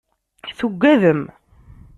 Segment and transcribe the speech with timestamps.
[0.57, 1.21] Tuggadem.